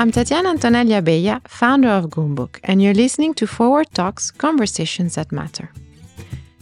[0.00, 5.32] I'm Tatiana Antonelli Abella, founder of Goumbook, and you're listening to Forward Talks Conversations That
[5.32, 5.72] Matter.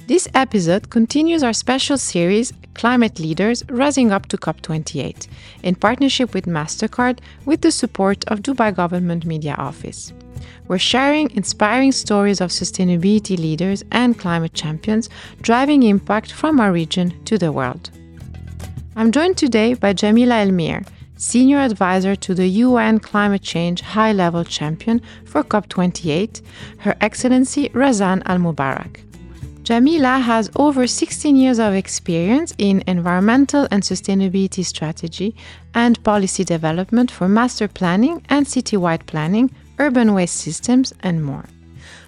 [0.07, 5.29] This episode continues our special series, Climate Leaders Rising Up to COP28,
[5.63, 10.15] in partnership with MasterCard with the support of Dubai Government Media Office.
[10.67, 15.11] We're sharing inspiring stories of sustainability leaders and climate champions
[15.43, 17.91] driving impact from our region to the world.
[18.97, 20.87] I'm joined today by Jamila El Mir,
[21.19, 26.43] Senior Advisor to the UN Climate Change High Level Champion for COP28,
[26.79, 29.01] Her Excellency Razan Al Mubarak.
[29.63, 35.35] Jamila has over 16 years of experience in environmental and sustainability strategy
[35.75, 41.47] and policy development for master planning and citywide planning, urban waste systems, and more.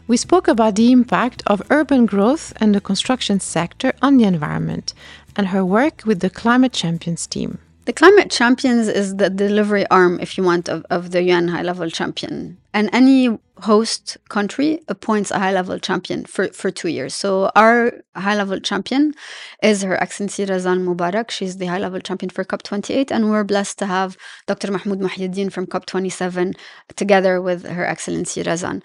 [0.07, 4.93] We spoke about the impact of urban growth and the construction sector on the environment
[5.35, 7.59] and her work with the Climate Champions team.
[7.89, 11.63] The Climate Champions is the delivery arm, if you want, of, of the UN high
[11.63, 12.59] level champion.
[12.75, 17.15] And any host country appoints a high level champion for, for two years.
[17.15, 19.15] So our high level champion
[19.63, 21.31] is Her Excellency Razan Mubarak.
[21.31, 23.11] She's the high level champion for COP28.
[23.11, 24.71] And we're blessed to have Dr.
[24.71, 26.57] Mahmoud Mohieldin from COP27
[26.95, 28.83] together with Her Excellency Razan.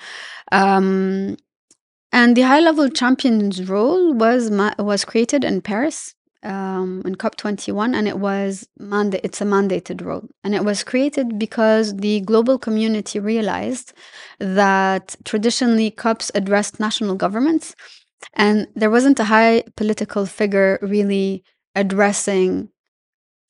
[0.53, 1.35] Um,
[2.13, 8.07] and the high level champion's role was, was created in Paris um, in COP21, and
[8.07, 13.19] it was manda- it's a mandated role, and it was created because the global community
[13.19, 13.93] realized
[14.39, 17.75] that traditionally COPs addressed national governments,
[18.33, 21.43] and there wasn't a high political figure really
[21.75, 22.69] addressing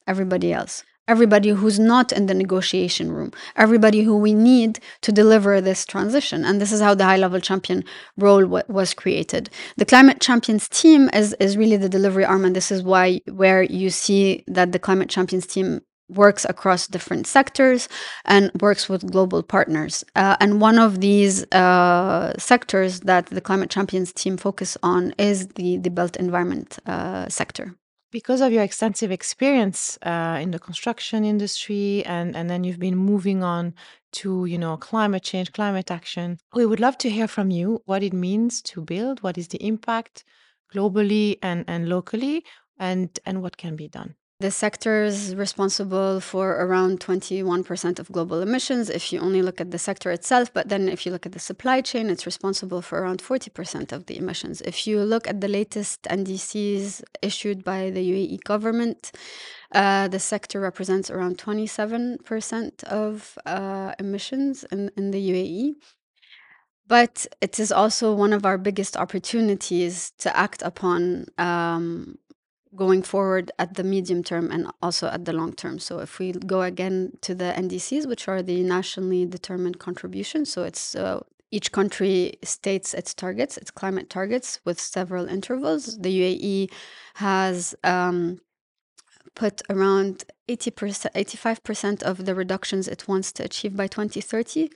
[0.08, 5.60] everybody else everybody who's not in the negotiation room, everybody who we need to deliver
[5.60, 6.46] this transition.
[6.46, 7.84] And this is how the high level champion
[8.18, 9.50] role w- was created.
[9.78, 12.46] The climate champions team is, is really the delivery arm.
[12.46, 17.26] And this is why, where you see that the climate champions team works across different
[17.26, 17.90] sectors
[18.26, 20.04] and works with global partners.
[20.16, 25.48] Uh, and one of these uh, sectors that the climate champions team focus on is
[25.50, 27.76] the, the built environment uh, sector
[28.14, 32.96] because of your extensive experience uh, in the construction industry and, and then you've been
[32.96, 33.74] moving on
[34.14, 38.04] to you know climate change climate action we would love to hear from you what
[38.04, 40.24] it means to build what is the impact
[40.74, 42.46] globally and, and locally
[42.80, 48.42] and and what can be done the sector is responsible for around 21% of global
[48.42, 50.52] emissions if you only look at the sector itself.
[50.52, 54.08] But then if you look at the supply chain, it's responsible for around 40% of
[54.08, 54.60] the emissions.
[54.60, 59.14] If you look at the latest NDCs issued by the UAE government,
[59.72, 65.76] uh, the sector represents around 27% of uh, emissions in, in the UAE.
[66.86, 72.18] But it is also one of our biggest opportunities to act upon um,
[72.76, 75.80] going forward at the medium term and also at the long term.
[75.80, 80.64] So if we go again to the NDCs, which are the nationally determined contributions, so
[80.64, 86.00] it's uh, each country states its targets, its climate targets with several intervals.
[86.00, 86.72] The UAE
[87.16, 88.40] has um,
[89.36, 94.72] put around 80%, 85% of the reductions it wants to achieve by 2030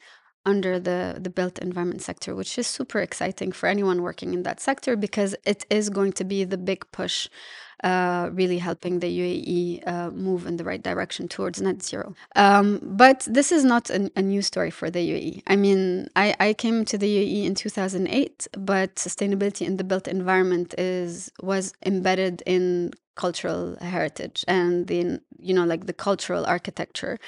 [0.46, 4.62] under the, the built environment sector, which is super exciting for anyone working in that
[4.62, 7.28] sector because it is going to be the big push
[7.84, 12.16] uh, really helping the UAE uh, move in the right direction towards net zero.
[12.36, 15.44] Um, but this is not a, a, new story for the UAE.
[15.46, 20.08] I mean, I, I came to the UAE in 2008, but sustainability in the built
[20.08, 27.20] environment is was embedded in cultural heritage and the you know like the cultural architecture.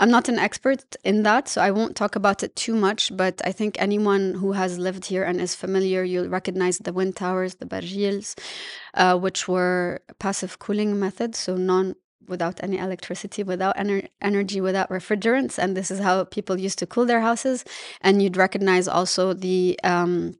[0.00, 3.40] I'm not an expert in that so i won't talk about it too much but
[3.44, 7.56] i think anyone who has lived here and is familiar you'll recognize the wind towers
[7.56, 8.28] the barjeels
[8.94, 11.94] uh, which were passive cooling methods so non
[12.28, 16.86] without any electricity without ener- energy without refrigerants and this is how people used to
[16.86, 17.64] cool their houses.
[18.00, 20.36] And you'd recognize also the um,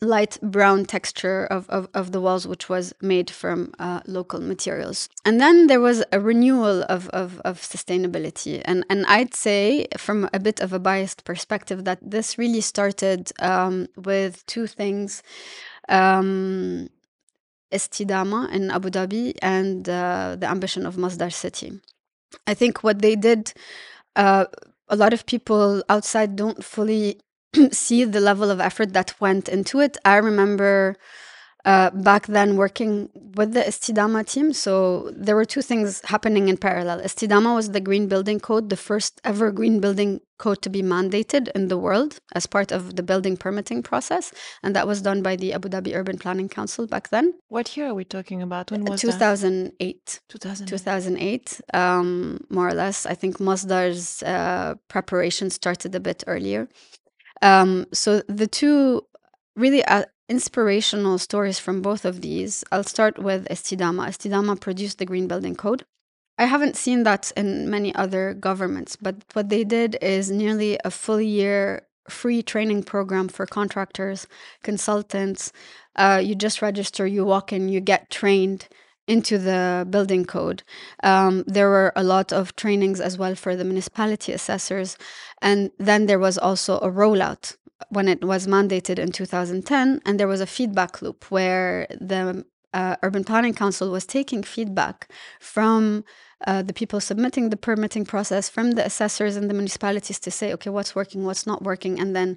[0.00, 5.08] light brown texture of, of, of, the walls, which was made from uh, local materials.
[5.24, 8.62] And then there was a renewal of, of, of, sustainability.
[8.64, 13.30] And, and I'd say, from a bit of a biased perspective, that this really started
[13.40, 15.22] um, with two things.
[15.88, 16.88] Um,
[17.72, 21.80] Estidama in Abu Dhabi and uh, the ambition of Masdar City.
[22.46, 23.52] I think what they did,
[24.16, 24.46] uh,
[24.88, 27.20] a lot of people outside don't fully
[27.72, 29.96] see the level of effort that went into it.
[30.04, 30.96] I remember
[31.64, 34.52] uh, back then working with the Estidama team.
[34.52, 37.00] So there were two things happening in parallel.
[37.00, 41.48] Estidama was the green building code, the first ever green building code to be mandated
[41.54, 44.32] in the world as part of the building permitting process.
[44.62, 47.34] And that was done by the Abu Dhabi Urban Planning Council back then.
[47.48, 48.70] What year are we talking about?
[48.70, 50.20] When was 2008.
[50.28, 50.68] 2008.
[50.68, 53.04] 2008, um, more or less.
[53.04, 56.68] I think Masdar's uh, preparation started a bit earlier.
[57.42, 59.06] Um, so the two
[59.56, 62.64] really uh, inspirational stories from both of these.
[62.70, 64.06] I'll start with Estidama.
[64.06, 65.84] Estidama produced the Green Building Code.
[66.38, 70.90] I haven't seen that in many other governments, but what they did is nearly a
[70.90, 74.26] full year free training program for contractors,
[74.62, 75.52] consultants.
[75.96, 78.68] Uh, you just register, you walk in, you get trained
[79.10, 80.62] into the building code.
[81.02, 84.96] Um, there were a lot of trainings as well for the municipality assessors.
[85.42, 87.56] And then there was also a rollout
[87.88, 92.96] when it was mandated in 2010, and there was a feedback loop where the uh,
[93.02, 95.10] Urban Planning Council was taking feedback
[95.40, 96.04] from
[96.46, 100.52] uh, the people submitting the permitting process, from the assessors and the municipalities to say,
[100.52, 102.36] okay, what's working, what's not working, and then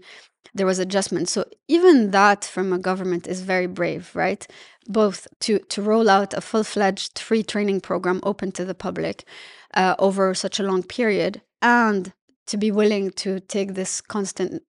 [0.53, 1.29] there was adjustment.
[1.29, 4.45] So even that from a government is very brave, right?
[4.87, 9.25] Both to to roll out a full fledged free training program open to the public
[9.73, 12.13] uh, over such a long period, and
[12.47, 14.63] to be willing to take this constant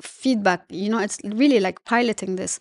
[0.00, 2.58] feedback you know it's really like piloting this.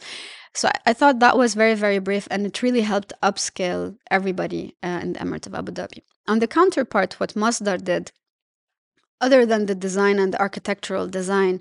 [0.53, 4.75] So I, I, thought that was very very brave and it really helped upscale everybody
[4.83, 6.01] uh, in the emirate of abu dhabi.
[6.27, 8.11] On the counterpart what masdar did
[9.21, 11.59] other than the design and the architectural design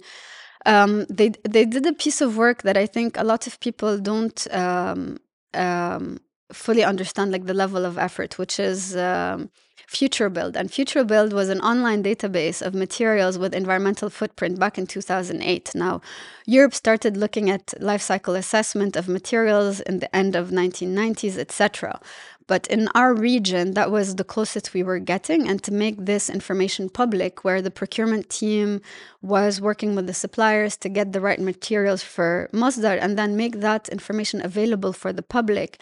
[0.66, 3.98] um, they they did a piece of work that i think a lot of people
[3.98, 5.18] don't um,
[5.54, 6.18] um,
[6.52, 9.50] fully understand like the level of effort which is um,
[9.92, 10.56] Future Build.
[10.56, 15.74] And Future Build was an online database of materials with environmental footprint back in 2008.
[15.74, 16.00] Now,
[16.46, 22.00] Europe started looking at life cycle assessment of materials in the end of 1990s, etc.
[22.46, 25.48] But in our region, that was the closest we were getting.
[25.48, 28.80] And to make this information public, where the procurement team
[29.20, 33.60] was working with the suppliers to get the right materials for Masdar and then make
[33.60, 35.80] that information available for the public,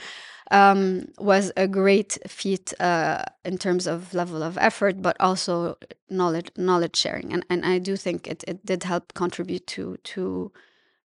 [0.51, 5.77] um, was a great feat uh, in terms of level of effort, but also
[6.09, 7.33] knowledge knowledge sharing.
[7.33, 10.53] And and I do think it, it did help contribute to to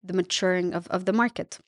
[0.02, 1.58] the maturing of, of the market.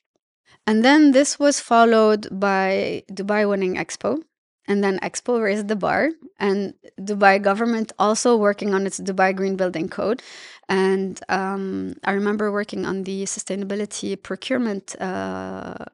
[0.65, 4.21] And then this was followed by Dubai winning Expo.
[4.69, 6.09] And then Expo raised the bar,
[6.39, 10.21] and Dubai government also working on its Dubai Green Building Code.
[10.67, 15.85] And um, I remember working on the sustainability procurement uh,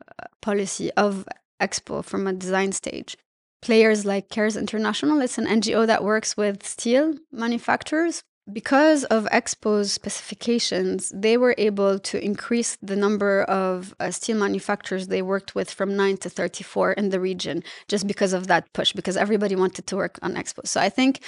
[0.41, 1.27] policy of
[1.61, 3.15] Expo from a design stage.
[3.61, 8.23] Players like Cares International, it's an NGO that works with steel manufacturers.
[8.51, 15.07] Because of Expo's specifications, they were able to increase the number of uh, steel manufacturers
[15.07, 18.92] they worked with from 9 to 34 in the region just because of that push
[18.92, 20.68] because everybody wanted to work on Expo.
[20.68, 21.22] So I think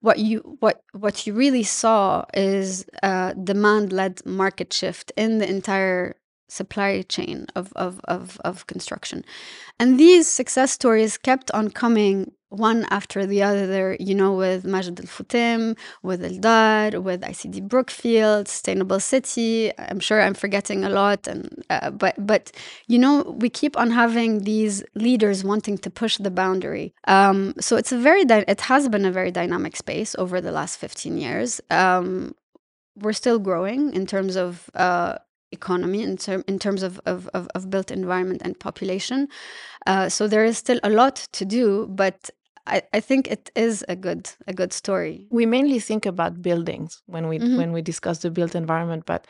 [0.00, 6.16] what you what what you really saw is a demand-led market shift in the entire
[6.52, 9.24] supply chain of, of, of, of construction.
[9.78, 15.00] And these success stories kept on coming one after the other, you know, with Majid
[15.00, 19.72] Al Futtaim, with Aldar, with ICD Brookfield, Sustainable City.
[19.78, 22.52] I'm sure I'm forgetting a lot, and uh, but but
[22.86, 26.94] you know, we keep on having these leaders wanting to push the boundary.
[27.08, 30.78] Um, so it's a very it has been a very dynamic space over the last
[30.78, 31.60] 15 years.
[31.70, 32.34] Um,
[32.96, 35.16] we're still growing in terms of uh,
[35.52, 39.28] economy in, ter- in terms of, of, of, of, built environment and population.
[39.86, 42.30] Uh, so there is still a lot to do, but
[42.66, 45.26] I, I think it is a good a good story.
[45.30, 47.56] We mainly think about buildings when we mm-hmm.
[47.56, 49.26] when we discuss the built environment, but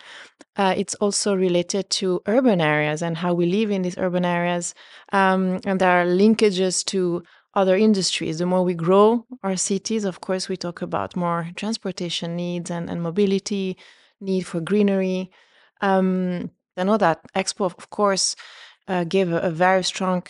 [0.56, 4.74] uh, it's also related to urban areas and how we live in these urban areas,
[5.12, 7.22] um, and there are linkages to
[7.54, 8.38] other industries.
[8.38, 12.88] The more we grow our cities, of course, we talk about more transportation needs and,
[12.88, 13.76] and mobility,
[14.20, 15.30] need for greenery.
[15.80, 18.36] Um, I know that Expo, of course,
[18.88, 20.22] uh, gave a, a, very strong,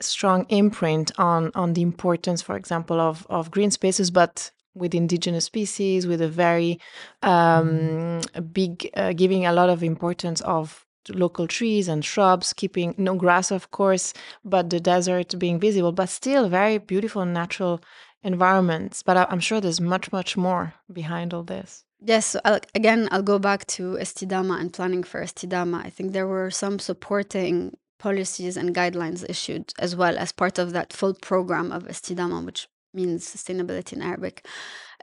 [0.00, 5.46] strong imprint on on the importance, for example, of of green spaces, but with indigenous
[5.46, 6.78] species, with a very
[7.22, 8.20] um,
[8.52, 13.50] big, uh, giving a lot of importance of local trees and shrubs, keeping no grass,
[13.50, 14.12] of course,
[14.44, 17.80] but the desert being visible, but still very beautiful natural
[18.22, 19.02] environments.
[19.02, 21.84] But I'm sure there's much, much more behind all this.
[22.00, 25.84] Yes, so I'll, again, I'll go back to Estidama and planning for Estidama.
[25.84, 30.72] I think there were some supporting policies and guidelines issued as well as part of
[30.72, 34.46] that full program of Estidama, which means sustainability in Arabic.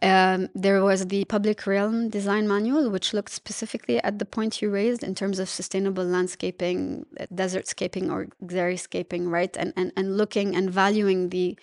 [0.02, 4.70] Um, there was the public realm design manual, which looked specifically at the point you
[4.70, 9.56] raised in terms of sustainable landscaping, desertscaping, or xeriscaping, right?
[9.56, 11.58] And, and, and looking and valuing the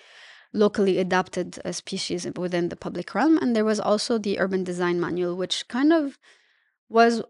[0.53, 3.37] locally adapted uh, species within the public realm.
[3.39, 6.19] And there was also the urban design manual, which kind of
[6.89, 7.23] was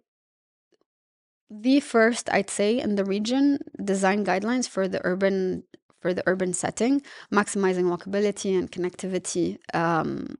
[1.50, 5.64] the first, I'd say, in the region design guidelines for the urban
[6.00, 10.38] for the urban setting, maximizing walkability and connectivity um,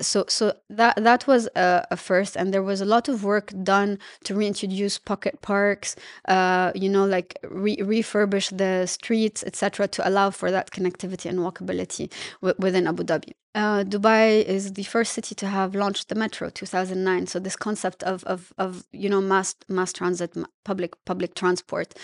[0.00, 3.52] so so that that was a, a, first and there was a lot of work
[3.62, 10.06] done to reintroduce pocket parks uh, you know like re- refurbish the streets etc to
[10.06, 12.12] allow for that connectivity and walkability
[12.42, 16.50] w- within abu dhabi uh, Dubai is the first city to have launched the metro,
[16.50, 17.26] 2009.
[17.26, 21.94] So this concept of of, of you know mass mass transit, public public transport,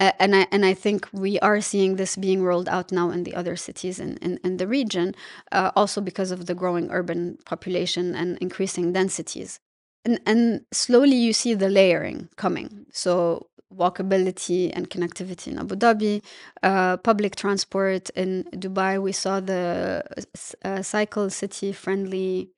[0.00, 3.24] uh, and I and I think we are seeing this being rolled out now in
[3.24, 5.14] the other cities in in, in the region,
[5.52, 9.60] uh, also because of the growing urban population and increasing densities.
[10.04, 12.86] And, and slowly you see the layering coming.
[12.92, 16.22] So walkability and connectivity in Abu Dhabi,
[16.62, 19.00] uh, public transport in Dubai.
[19.00, 20.02] We saw the
[20.64, 22.50] uh, cycle city friendly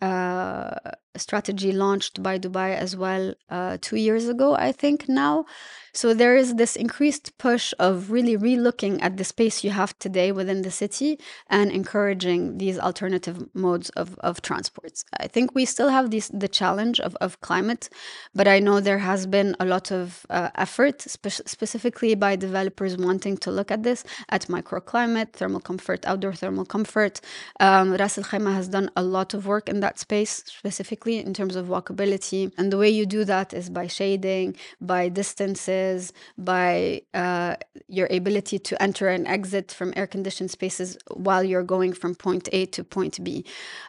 [0.00, 0.74] uh,
[1.16, 5.46] strategy launched by Dubai as well uh, two years ago, I think now.
[5.92, 10.30] So there is this increased push of really relooking at the space you have today
[10.30, 15.04] within the city and encouraging these alternative modes of, of transports.
[15.18, 17.88] I think we still have this, the challenge of, of climate,
[18.36, 22.96] but I know there has been a lot of uh, effort, spe- specifically by developers
[22.96, 27.20] wanting to look at this at microclimate, thermal comfort, outdoor thermal comfort.
[27.58, 31.34] Um, Ras Al Khaimah has done a lot of work in that space, specifically in
[31.34, 32.52] terms of walkability.
[32.58, 37.56] And the way you do that is by shading, by distances by uh,
[37.88, 42.48] your ability to enter and exit from air conditioned spaces while you're going from point
[42.52, 43.44] A to point B.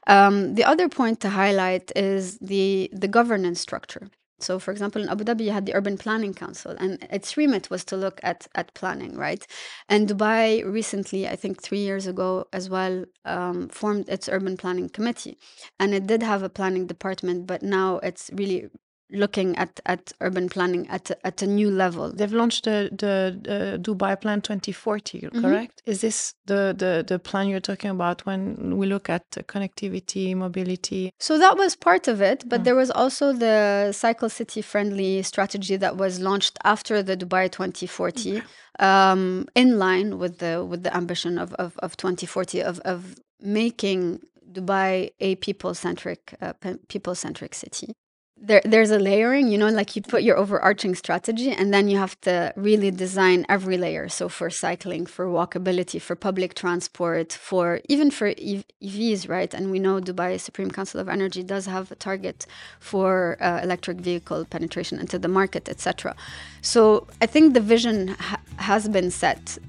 [0.08, 4.10] Um, the other point to highlight is the, the governance structure.
[4.44, 7.70] So, for example, in Abu Dhabi, you had the Urban Planning Council, and its remit
[7.70, 9.46] was to look at at planning, right?
[9.90, 14.90] And Dubai recently, I think three years ago as well, um, formed its Urban Planning
[14.90, 15.38] Committee,
[15.80, 18.70] and it did have a planning department, but now it's really
[19.12, 22.12] looking at, at urban planning at a, at a new level.
[22.12, 25.42] They've launched the, the, Dubai Plan 2040, mm-hmm.
[25.42, 25.82] correct?
[25.86, 31.12] Is this the, the, the plan you're talking about when we look at connectivity, mobility?
[31.20, 32.64] So that was part of it, but mm.
[32.66, 38.38] there was also the cycle city friendly strategy that was launched after the Dubai 2040.
[38.38, 38.46] Okay.
[38.80, 44.22] Um, in line with the with the ambition of, of, of 2040 of, of making
[44.50, 46.54] Dubai a people centric uh,
[46.88, 47.94] people centric city
[48.42, 51.98] there, there's a layering, you know, like you put your overarching strategy and then you
[51.98, 54.10] have to really design every layer.
[54.10, 59.54] So for cycling, for walkability, for public transport, for even for EVs, right?
[59.54, 62.48] And we know Dubai Supreme Council of Energy does have a target
[62.80, 66.16] for uh, electric vehicle penetration into the market, etc.
[66.62, 69.60] So I think the vision ha- has been set.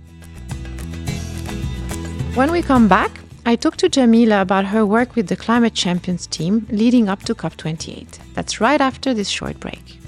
[2.35, 3.11] When we come back,
[3.45, 7.35] I talked to Jamila about her work with the Climate Champions team leading up to
[7.35, 8.19] COP28.
[8.35, 9.99] That's right after this short break.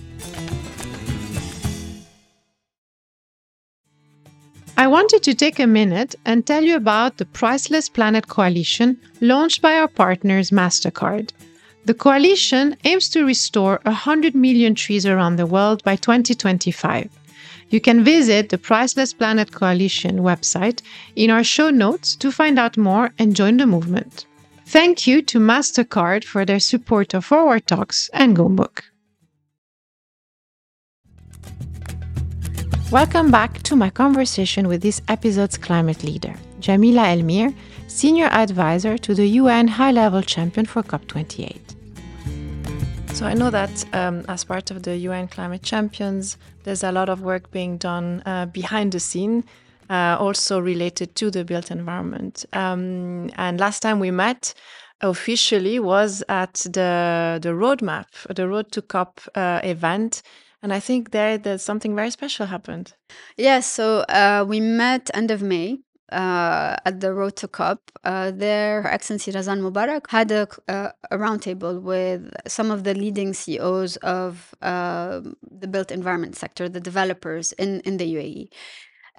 [4.76, 9.60] I wanted to take a minute and tell you about the Priceless Planet Coalition launched
[9.60, 11.32] by our partners MasterCard.
[11.86, 17.10] The coalition aims to restore 100 million trees around the world by 2025.
[17.74, 20.80] You can visit the Priceless Planet Coalition website
[21.16, 24.26] in our show notes to find out more and join the movement.
[24.66, 28.82] Thank you to MasterCard for their support of Forward Talks and Goumbook.
[32.92, 37.52] Welcome back to my conversation with this episode's climate leader, Jamila El Mir,
[37.88, 41.73] Senior Advisor to the UN High Level Champion for COP28.
[43.14, 47.08] So I know that um, as part of the UN Climate Champions, there's a lot
[47.08, 49.44] of work being done uh, behind the scene,
[49.88, 52.44] uh, also related to the built environment.
[52.52, 54.52] Um, and last time we met
[55.00, 60.22] officially was at the the roadmap, the Road to COP uh, event.
[60.60, 62.94] And I think there, there's something very special happened.
[63.36, 68.30] Yes, so uh, we met end of May uh, at the Road to COP, uh,
[68.30, 73.32] there, Her Excellency Razan Mubarak had a, uh, a roundtable with some of the leading
[73.32, 75.20] CEOs of uh,
[75.50, 78.48] the built environment sector, the developers in, in the UAE.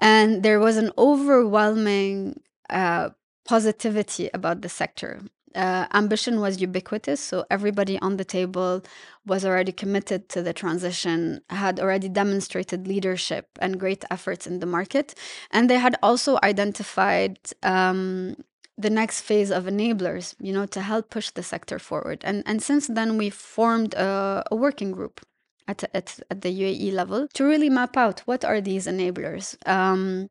[0.00, 2.40] And there was an overwhelming
[2.70, 3.10] uh,
[3.46, 5.20] positivity about the sector
[5.56, 7.20] uh, ambition was ubiquitous.
[7.20, 8.82] So everybody on the table
[9.26, 14.66] was already committed to the transition, had already demonstrated leadership and great efforts in the
[14.66, 15.14] market.
[15.50, 18.36] And they had also identified um,
[18.78, 22.20] the next phase of enablers, you know, to help push the sector forward.
[22.24, 25.24] And and since then, we formed a, a working group
[25.66, 29.56] at, at at the UAE level to really map out what are these enablers.
[29.66, 30.28] Um,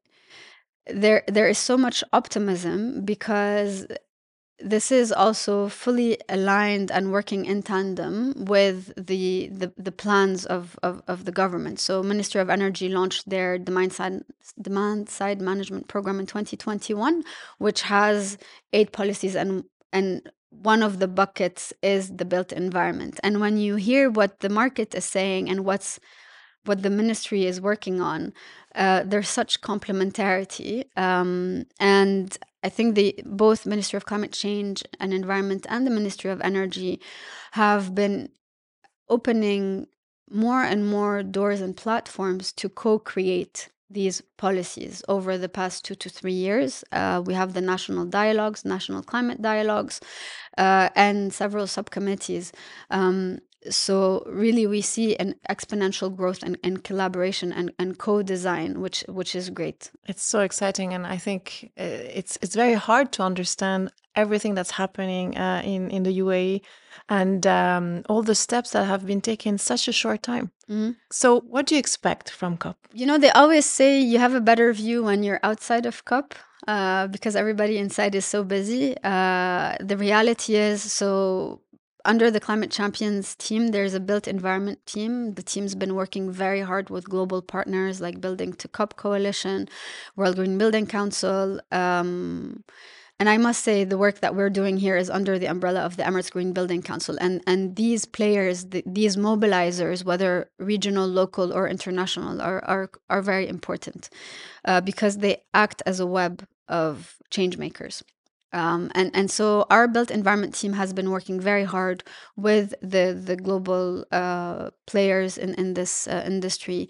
[0.88, 3.88] there there is so much optimism because
[4.60, 10.80] this is also fully aligned and working in tandem with the the, the plans of,
[10.82, 11.80] of, of the government.
[11.80, 14.24] So Ministry of Energy launched their demand side
[14.62, 17.24] demand side management program in 2021,
[17.58, 18.38] which has
[18.72, 23.20] eight policies and and one of the buckets is the built environment.
[23.24, 26.00] And when you hear what the market is saying and what's
[26.66, 28.34] what the ministry is working on,
[28.74, 30.86] uh, there's such complementarity.
[30.98, 36.32] Um, and I think the both Ministry of Climate Change and Environment and the Ministry
[36.32, 37.00] of Energy
[37.52, 38.30] have been
[39.08, 39.86] opening
[40.32, 46.10] more and more doors and platforms to co-create these policies over the past two to
[46.10, 46.84] three years.
[46.92, 50.02] Uh, we have the national dialogues, national climate dialogues,
[50.58, 52.52] uh, and several subcommittees.
[52.90, 53.38] Um,
[53.70, 59.36] so really we see an exponential growth and, and collaboration and, and co-design which which
[59.36, 63.92] is great it's so exciting and i think uh, it's it's very hard to understand
[64.16, 66.62] everything that's happening uh, in in the uae
[67.10, 70.92] and um, all the steps that have been taken in such a short time mm-hmm.
[71.12, 74.42] so what do you expect from cop you know they always say you have a
[74.42, 76.34] better view when you're outside of cop
[76.68, 78.96] uh, because everybody inside is so busy.
[79.04, 81.62] Uh, the reality is, so
[82.06, 85.34] under the Climate Champions team, there's a built environment team.
[85.34, 89.68] The team's been working very hard with global partners like Building to COP Coalition,
[90.16, 91.60] World Green Building Council.
[91.72, 92.64] Um,
[93.20, 95.96] and I must say, the work that we're doing here is under the umbrella of
[95.96, 97.18] the Emirates Green Building Council.
[97.20, 103.22] And, and these players, the, these mobilizers, whether regional, local, or international, are, are, are
[103.22, 104.10] very important
[104.66, 108.04] uh, because they act as a web of change makers.
[108.54, 112.04] Um, and and so our built environment team has been working very hard
[112.38, 116.90] with the the global uh, players in in this uh, industry.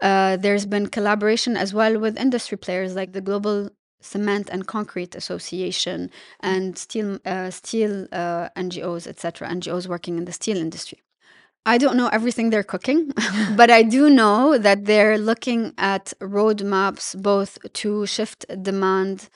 [0.00, 3.70] Uh, there's been collaboration as well with industry players like the Global
[4.00, 9.48] Cement and Concrete Association and steel uh, steel uh, NGOs, etc.
[9.48, 10.98] NGOs working in the steel industry.
[11.66, 13.12] I don't know everything they're cooking,
[13.56, 19.28] but I do know that they're looking at roadmaps both to shift demand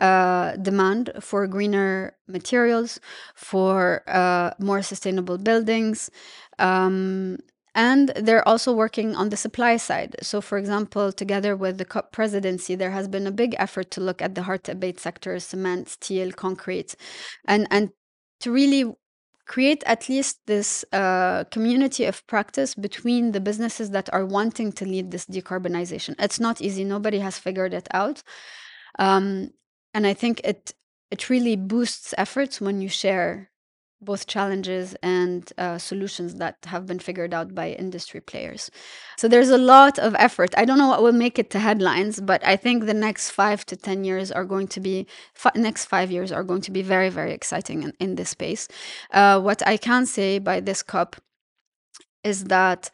[0.00, 3.00] uh, demand for greener materials,
[3.34, 6.10] for uh, more sustainable buildings.
[6.58, 7.38] Um,
[7.74, 10.16] and they're also working on the supply side.
[10.20, 14.00] So, for example, together with the COP presidency, there has been a big effort to
[14.00, 16.96] look at the hard to abate sectors cement, steel, concrete,
[17.46, 17.90] and, and
[18.40, 18.92] to really
[19.46, 24.84] create at least this uh, community of practice between the businesses that are wanting to
[24.84, 26.14] lead this decarbonization.
[26.18, 28.22] It's not easy, nobody has figured it out.
[28.98, 29.50] Um,
[29.98, 30.72] and I think it
[31.10, 33.50] it really boosts efforts when you share
[34.00, 38.70] both challenges and uh, solutions that have been figured out by industry players.
[39.16, 40.50] So there's a lot of effort.
[40.56, 43.66] I don't know what will make it to headlines, but I think the next five
[43.66, 45.08] to 10 years are going to be,
[45.56, 48.68] next five years are going to be very, very exciting in, in this space.
[49.10, 51.16] Uh, what I can say by this COP
[52.22, 52.92] is that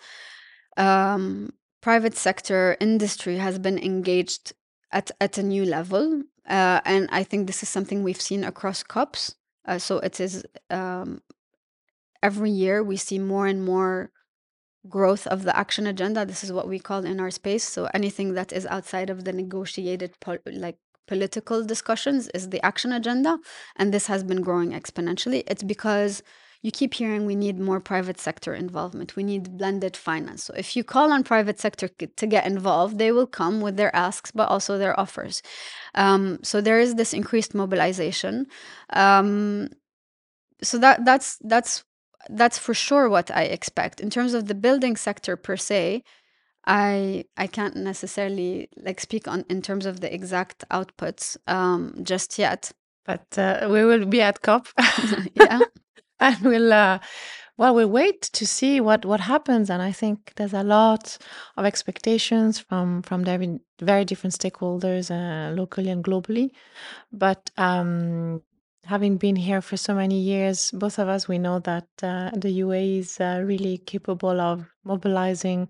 [0.79, 4.55] um, private sector industry has been engaged
[4.91, 6.23] at, at a new level.
[6.49, 9.37] Uh, and I think this is something we've seen across COPs.
[9.67, 11.23] Uh, so it is um,
[12.23, 14.11] every year we see more and more
[14.89, 16.27] growth of the action agenda.
[16.27, 17.65] This is what we call in our space.
[17.65, 20.77] So anything that is outside of the negotiated, po- like
[21.07, 23.39] political discussions, is the action agenda,
[23.77, 25.45] and this has been growing exponentially.
[25.47, 26.23] It's because
[26.65, 29.17] you keep hearing we need more private sector involvement.
[29.17, 30.45] We need blended finance.
[30.45, 33.95] So if you call on private sector to get involved, they will come with their
[33.95, 35.43] asks, but also their offers.
[35.95, 38.47] Um, so there is this increased mobilization.
[38.95, 39.69] Um,
[40.63, 41.85] so that that's that's
[42.31, 46.03] that's for sure what I expect in terms of the building sector per se.
[46.67, 52.39] I I can't necessarily like speak on in terms of the exact outputs um, just
[52.39, 52.73] yet.
[53.05, 54.67] But uh, we will be at COP.
[55.35, 55.61] yeah.
[56.25, 56.99] And we'll uh,
[57.57, 61.19] well we'll wait to see what what happens and i think there's a lot
[61.57, 66.51] of expectations from from very very different stakeholders uh, locally and globally.
[67.13, 68.43] But um
[68.85, 72.61] having been here for so many years both of us we know that uh, the
[72.61, 75.69] UAE is uh, really capable of mobilizing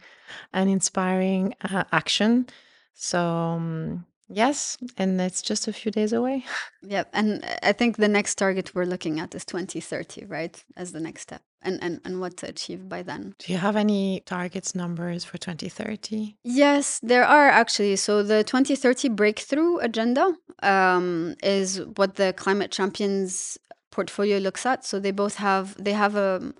[0.52, 2.46] and inspiring uh, action.
[2.94, 6.44] So um, Yes, and it's just a few days away.
[6.82, 10.64] yeah, and I think the next target we're looking at is 2030, right?
[10.76, 11.42] As the next step.
[11.64, 13.34] and, and, and what to achieve by then.
[13.38, 16.36] Do you have any targets numbers for 2030?
[16.44, 17.96] Yes, there are actually.
[17.96, 23.58] So the 2030 breakthrough agenda um, is what the climate champions
[23.90, 24.84] portfolio looks at.
[24.84, 26.54] So they both have they have a um,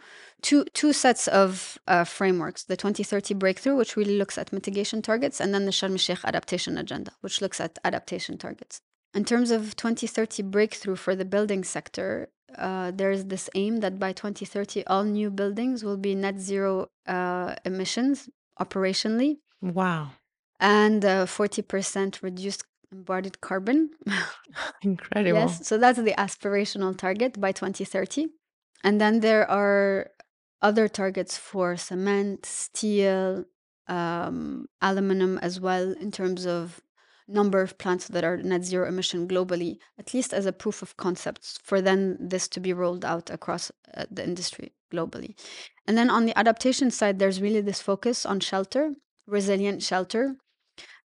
[0.45, 5.41] two two sets of uh, frameworks: the 2030 breakthrough, which really looks at mitigation targets,
[5.41, 8.81] and then the Sharm el-Sheikh adaptation agenda, which looks at adaptation targets.
[9.15, 12.29] In terms of 2030 breakthrough for the building sector,
[12.59, 17.55] uh, there's this aim that by 2030, all new buildings will be net zero uh,
[17.65, 18.29] emissions
[18.61, 19.39] operationally.
[19.63, 20.11] Wow.
[20.61, 23.91] And uh, 40% reduced embodied carbon.
[24.83, 25.39] Incredible.
[25.39, 25.67] Yes.
[25.67, 28.29] So that's the aspirational target by 2030.
[28.83, 30.11] And then there are
[30.65, 33.45] other targets for cement, steel,
[33.87, 36.81] um, aluminum as well, in terms of
[37.29, 40.97] number of plants that are net zero emission globally, at least as a proof of
[40.97, 45.35] concept for then this to be rolled out across uh, the industry globally.
[45.87, 48.95] And then on the adaptation side, there's really this focus on shelter,
[49.27, 50.37] resilient shelter.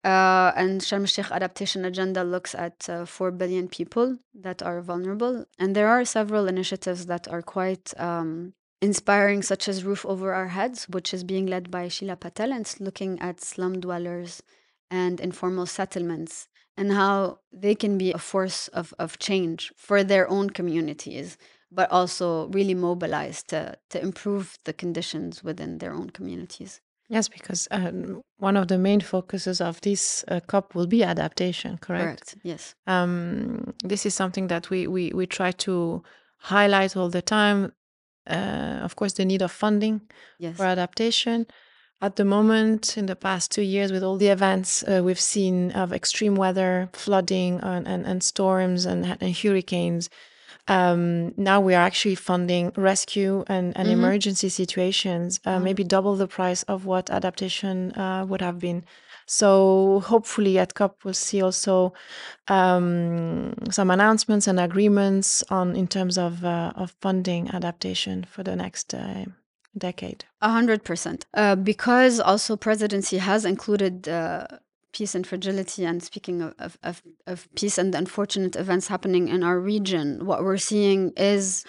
[0.05, 5.47] Uh, and Sharm el-Sheikh adaptation agenda looks at uh, 4 billion people that are vulnerable.
[5.59, 10.49] And there are several initiatives that are quite um, inspiring, such as Roof Over Our
[10.49, 14.43] Heads, which is being led by Sheela Patel and it's looking at slum dwellers
[14.91, 20.29] and informal settlements and how they can be a force of, of change for their
[20.29, 21.39] own communities,
[21.73, 26.81] but also really mobilize to, to improve the conditions within their own communities.
[27.09, 31.79] Yes, because um, one of the main focuses of this uh, COP will be adaptation,
[31.79, 32.05] correct?
[32.05, 32.75] Correct, yes.
[32.87, 36.03] Um, this is something that we, we, we try to
[36.39, 37.73] highlight all the time.
[38.27, 40.01] Uh, of course, the need of funding
[40.39, 40.57] yes.
[40.57, 41.47] for adaptation,
[42.03, 45.73] at the moment, in the past two years, with all the events uh, we've seen
[45.73, 50.11] of extreme weather, flooding, and, and, and storms and, and hurricanes,
[50.68, 53.98] um, now we are actually funding rescue and, and mm-hmm.
[53.98, 55.64] emergency situations, uh, mm-hmm.
[55.64, 58.85] maybe double the price of what adaptation uh, would have been.
[59.26, 61.92] So hopefully at COP we'll see also
[62.46, 68.55] um, some announcements and agreements on in terms of uh, of funding adaptation for the
[68.55, 69.24] next uh,
[69.76, 70.24] decade.
[70.40, 71.26] A hundred percent.
[71.35, 74.46] Uh, because also presidency has included uh,
[74.97, 75.85] peace and fragility.
[75.85, 80.57] And speaking of, of, of peace and unfortunate events happening in our region, what we're
[80.73, 81.65] seeing is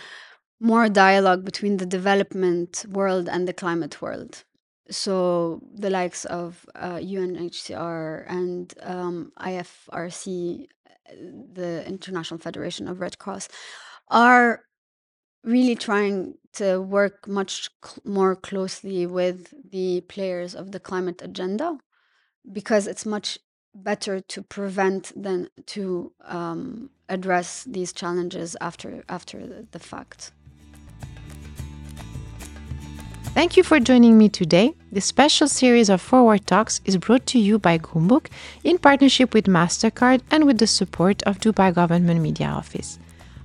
[0.61, 4.45] more dialogue between the development world and the climate world.
[4.89, 10.67] So the likes of uh, UNHCR and um, IFRC,
[11.53, 13.49] the International Federation of Red Cross,
[14.07, 14.61] are
[15.43, 21.77] really trying to work much cl- more closely with the players of the climate agenda
[22.51, 23.39] because it's much
[23.75, 30.31] better to prevent than to um, address these challenges after after the, the fact.
[33.37, 34.73] Thank you for joining me today.
[34.91, 38.29] This special series of Forward Talks is brought to you by Goumbook
[38.63, 42.97] in partnership with MasterCard and with the support of Dubai Government Media Office.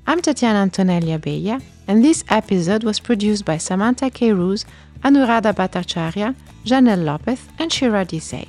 [0.07, 4.33] I'm Tatiana Antonelli Abella, and this episode was produced by Samantha K.
[4.33, 4.65] Roos,
[5.05, 6.35] Anuradha Bhattacharya,
[6.65, 8.49] Janelle Lopez, and Shira Desai.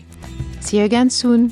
[0.62, 1.52] See you again soon!